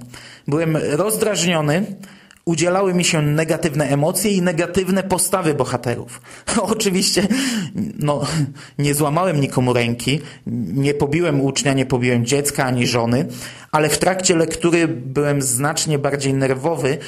Byłem 0.49 0.77
rozdrażniony, 0.77 1.85
udzielały 2.51 2.95
mi 2.95 3.05
się 3.05 3.23
negatywne 3.23 3.89
emocje 3.89 4.31
i 4.31 4.43
negatywne 4.43 5.03
postawy 5.03 5.55
bohaterów. 5.55 6.21
Oczywiście, 6.75 7.29
no, 7.99 8.27
nie 8.79 8.95
złamałem 8.95 9.41
nikomu 9.41 9.73
ręki, 9.73 10.21
nie 10.75 10.95
pobiłem 10.95 11.41
ucznia, 11.41 11.73
nie 11.73 11.87
pobiłem 11.87 12.27
dziecka 12.27 12.65
ani 12.65 12.87
żony, 12.87 13.27
ale 13.73 13.89
w 13.89 13.99
trakcie 13.99 14.37
lektury 14.37 14.89
byłem 14.89 15.43
znacznie 15.43 15.99
bardziej 15.99 16.35
nerwowy, 16.35 16.99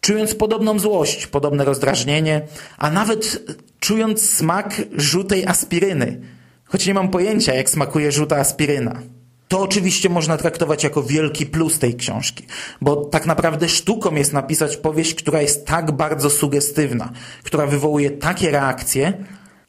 czując 0.00 0.34
podobną 0.34 0.78
złość, 0.78 1.26
podobne 1.26 1.64
rozdrażnienie, 1.64 2.42
a 2.78 2.90
nawet 2.90 3.42
czując 3.80 4.30
smak 4.30 4.82
żółtej 4.96 5.46
aspiryny, 5.46 6.20
choć 6.64 6.86
nie 6.86 6.94
mam 6.94 7.08
pojęcia, 7.08 7.54
jak 7.54 7.70
smakuje 7.70 8.12
żółta 8.12 8.36
aspiryna. 8.36 9.15
To 9.48 9.60
oczywiście 9.60 10.08
można 10.08 10.36
traktować 10.36 10.84
jako 10.84 11.02
wielki 11.02 11.46
plus 11.46 11.78
tej 11.78 11.94
książki, 11.94 12.44
bo 12.80 12.96
tak 12.96 13.26
naprawdę 13.26 13.68
sztuką 13.68 14.14
jest 14.14 14.32
napisać 14.32 14.76
powieść, 14.76 15.14
która 15.14 15.42
jest 15.42 15.66
tak 15.66 15.92
bardzo 15.92 16.30
sugestywna, 16.30 17.12
która 17.42 17.66
wywołuje 17.66 18.10
takie 18.10 18.50
reakcje 18.50 19.12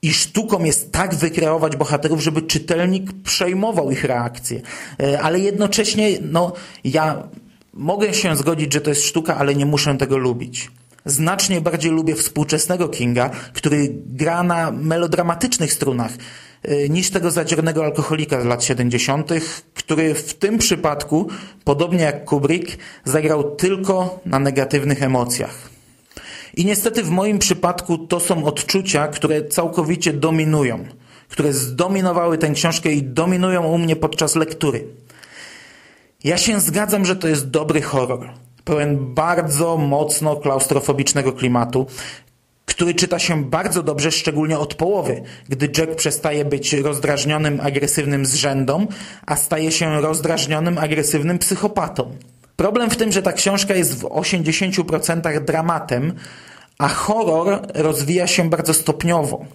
i 0.01 0.13
sztuką 0.13 0.63
jest 0.63 0.91
tak 0.91 1.15
wykreować 1.15 1.75
bohaterów, 1.75 2.21
żeby 2.21 2.41
czytelnik 2.41 3.11
przejmował 3.23 3.91
ich 3.91 4.03
reakcje. 4.03 4.61
E, 4.99 5.21
ale 5.21 5.39
jednocześnie, 5.39 6.09
no, 6.21 6.53
ja 6.83 7.23
mogę 7.73 8.13
się 8.13 8.35
zgodzić, 8.35 8.73
że 8.73 8.81
to 8.81 8.89
jest 8.89 9.05
sztuka, 9.05 9.37
ale 9.37 9.55
nie 9.55 9.65
muszę 9.65 9.97
tego 9.97 10.17
lubić. 10.17 10.71
Znacznie 11.05 11.61
bardziej 11.61 11.91
lubię 11.91 12.15
współczesnego 12.15 12.89
Kinga, 12.89 13.29
który 13.53 13.89
gra 14.05 14.43
na 14.43 14.71
melodramatycznych 14.71 15.73
strunach, 15.73 16.11
niż 16.89 17.09
tego 17.09 17.31
zadziornego 17.31 17.85
alkoholika 17.85 18.41
z 18.41 18.45
lat 18.45 18.63
70., 18.63 19.29
który 19.73 20.13
w 20.13 20.33
tym 20.33 20.57
przypadku, 20.57 21.27
podobnie 21.63 22.03
jak 22.03 22.25
Kubrick, 22.25 22.77
zagrał 23.05 23.55
tylko 23.55 24.19
na 24.25 24.39
negatywnych 24.39 25.03
emocjach. 25.03 25.69
I 26.57 26.65
niestety 26.65 27.03
w 27.03 27.09
moim 27.09 27.39
przypadku 27.39 27.97
to 27.97 28.19
są 28.19 28.45
odczucia, 28.45 29.07
które 29.07 29.45
całkowicie 29.45 30.13
dominują, 30.13 30.85
które 31.29 31.53
zdominowały 31.53 32.37
tę 32.37 32.49
książkę 32.49 32.91
i 32.91 33.03
dominują 33.03 33.63
u 33.63 33.77
mnie 33.77 33.95
podczas 33.95 34.35
lektury. 34.35 34.87
Ja 36.23 36.37
się 36.37 36.59
zgadzam, 36.59 37.05
że 37.05 37.15
to 37.15 37.27
jest 37.27 37.49
dobry 37.49 37.81
horror, 37.81 38.29
pełen 38.63 39.13
bardzo 39.13 39.77
mocno 39.77 40.35
klaustrofobicznego 40.35 41.33
klimatu, 41.33 41.85
który 42.67 42.93
czyta 42.93 43.19
się 43.19 43.43
bardzo 43.43 43.84
dobrze, 43.84 44.12
szczególnie 44.12 44.60
od 44.60 44.75
połowy, 44.75 45.21
gdy 45.49 45.69
Jack 45.77 45.95
przestaje 45.95 46.45
być 46.45 46.73
rozdrażnionym, 46.73 47.60
agresywnym 47.63 48.25
zrzędą, 48.25 48.88
a 49.25 49.36
staje 49.36 49.71
się 49.71 50.01
rozdrażnionym, 50.01 50.77
agresywnym 50.77 51.39
psychopatą. 51.39 52.12
Problem 52.56 52.89
w 52.89 52.97
tym, 52.97 53.12
że 53.12 53.21
ta 53.21 53.34
książka 53.34 53.75
jest 53.75 53.99
w 53.99 54.03
80% 54.03 55.43
dramatem, 55.43 56.13
a 56.77 56.88
horror 56.88 57.62
rozwija 57.73 58.27
się 58.27 58.49
bardzo 58.49 58.73
stopniowo. 58.73 59.45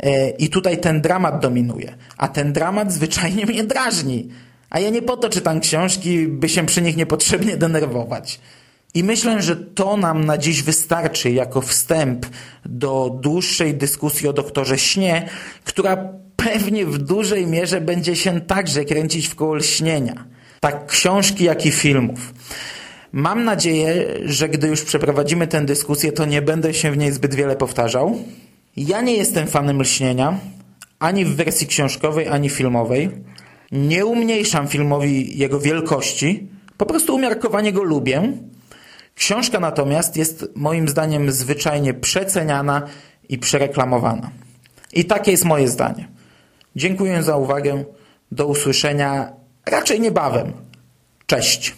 E, 0.00 0.30
I 0.30 0.48
tutaj 0.48 0.78
ten 0.78 1.00
dramat 1.00 1.40
dominuje. 1.40 1.94
A 2.16 2.28
ten 2.28 2.52
dramat 2.52 2.92
zwyczajnie 2.92 3.46
mnie 3.46 3.64
drażni. 3.64 4.28
A 4.70 4.80
ja 4.80 4.90
nie 4.90 5.02
po 5.02 5.16
to 5.16 5.28
czytam 5.28 5.60
książki, 5.60 6.28
by 6.28 6.48
się 6.48 6.66
przy 6.66 6.82
nich 6.82 6.96
niepotrzebnie 6.96 7.56
denerwować. 7.56 8.40
I 8.96 9.04
myślę, 9.04 9.42
że 9.42 9.56
to 9.56 9.96
nam 9.96 10.24
na 10.24 10.38
dziś 10.38 10.62
wystarczy 10.62 11.30
jako 11.30 11.60
wstęp 11.60 12.26
do 12.64 13.18
dłuższej 13.22 13.74
dyskusji 13.74 14.28
o 14.28 14.32
doktorze 14.32 14.78
śnie, 14.78 15.28
która 15.64 16.08
pewnie 16.36 16.86
w 16.86 16.98
dużej 16.98 17.46
mierze 17.46 17.80
będzie 17.80 18.16
się 18.16 18.40
także 18.40 18.84
kręcić 18.84 19.28
w 19.28 19.34
koło 19.34 19.54
lśnienia. 19.54 20.24
Tak 20.60 20.86
książki, 20.86 21.44
jak 21.44 21.66
i 21.66 21.70
filmów. 21.70 22.34
Mam 23.12 23.44
nadzieję, 23.44 24.06
że 24.24 24.48
gdy 24.48 24.68
już 24.68 24.82
przeprowadzimy 24.82 25.46
tę 25.46 25.64
dyskusję, 25.64 26.12
to 26.12 26.24
nie 26.24 26.42
będę 26.42 26.74
się 26.74 26.90
w 26.90 26.98
niej 26.98 27.12
zbyt 27.12 27.34
wiele 27.34 27.56
powtarzał. 27.56 28.18
Ja 28.76 29.00
nie 29.00 29.16
jestem 29.16 29.46
fanem 29.46 29.82
lśnienia, 29.82 30.38
ani 30.98 31.24
w 31.24 31.36
wersji 31.36 31.66
książkowej, 31.66 32.28
ani 32.28 32.50
filmowej. 32.50 33.10
Nie 33.72 34.06
umniejszam 34.06 34.68
filmowi 34.68 35.38
jego 35.38 35.60
wielkości, 35.60 36.48
po 36.76 36.86
prostu 36.86 37.14
umiarkowanie 37.14 37.72
go 37.72 37.82
lubię. 37.82 38.32
Książka 39.16 39.60
natomiast 39.60 40.16
jest 40.16 40.48
moim 40.54 40.88
zdaniem 40.88 41.32
zwyczajnie 41.32 41.94
przeceniana 41.94 42.82
i 43.28 43.38
przereklamowana. 43.38 44.30
I 44.92 45.04
takie 45.04 45.30
jest 45.30 45.44
moje 45.44 45.68
zdanie. 45.68 46.08
Dziękuję 46.76 47.22
za 47.22 47.36
uwagę. 47.36 47.84
Do 48.32 48.46
usłyszenia 48.46 49.32
raczej 49.66 50.00
niebawem. 50.00 50.52
Cześć. 51.26 51.74